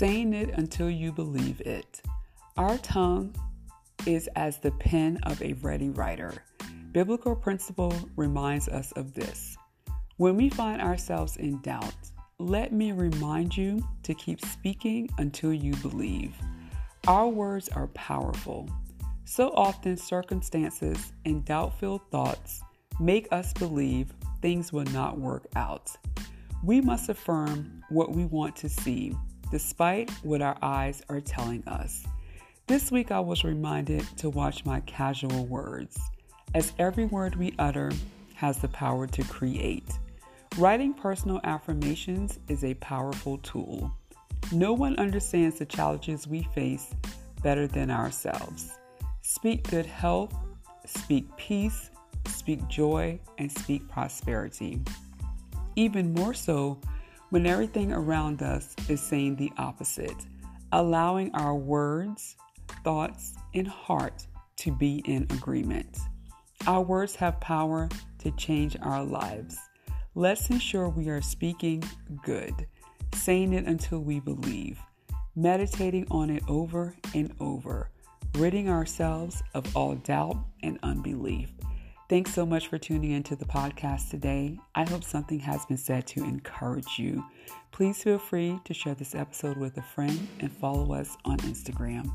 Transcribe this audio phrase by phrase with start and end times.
[0.00, 2.00] saying it until you believe it.
[2.56, 3.34] Our tongue
[4.06, 6.42] is as the pen of a ready writer.
[6.92, 9.58] Biblical principle reminds us of this.
[10.16, 11.92] When we find ourselves in doubt,
[12.38, 16.34] let me remind you to keep speaking until you believe.
[17.06, 18.70] Our words are powerful.
[19.26, 22.62] So often, circumstances and doubt filled thoughts
[23.00, 25.94] make us believe things will not work out.
[26.64, 29.14] We must affirm what we want to see,
[29.50, 32.04] despite what our eyes are telling us.
[32.66, 35.98] This week, I was reminded to watch my casual words,
[36.54, 37.90] as every word we utter
[38.34, 39.98] has the power to create.
[40.56, 43.92] Writing personal affirmations is a powerful tool.
[44.52, 46.94] No one understands the challenges we face
[47.42, 48.78] better than ourselves.
[49.22, 50.34] Speak good health,
[50.86, 51.90] speak peace,
[52.26, 54.80] speak joy, and speak prosperity.
[55.76, 56.80] Even more so
[57.30, 60.26] when everything around us is saying the opposite,
[60.72, 62.36] allowing our words,
[62.84, 65.98] thoughts, and heart to be in agreement.
[66.66, 69.56] Our words have power to change our lives.
[70.14, 71.82] Let's ensure we are speaking
[72.24, 72.66] good,
[73.14, 74.78] saying it until we believe,
[75.36, 77.90] meditating on it over and over,
[78.34, 81.50] ridding ourselves of all doubt and unbelief.
[82.10, 84.58] Thanks so much for tuning into the podcast today.
[84.74, 87.24] I hope something has been said to encourage you.
[87.70, 92.10] Please feel free to share this episode with a friend and follow us on Instagram.